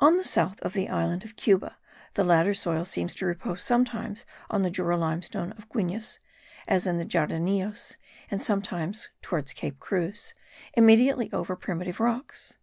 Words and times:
On 0.00 0.18
the 0.18 0.22
south 0.22 0.60
of 0.60 0.74
the 0.74 0.90
island 0.90 1.24
of 1.24 1.34
Cuba, 1.34 1.78
the 2.12 2.24
latter 2.24 2.52
soil 2.52 2.84
seems 2.84 3.14
to 3.14 3.24
repose 3.24 3.62
sometimes 3.62 4.26
on 4.50 4.60
the 4.60 4.70
Jura 4.70 4.98
limestone 4.98 5.52
of 5.52 5.66
Guines, 5.70 6.18
as 6.68 6.86
in 6.86 6.98
the 6.98 7.06
Jardinillos, 7.06 7.96
and 8.30 8.42
sometimes 8.42 9.08
(towards 9.22 9.54
Cape 9.54 9.80
Cruz) 9.80 10.34
immediately 10.74 11.32
over 11.32 11.56
primitive 11.56 12.00
rocks. 12.00 12.58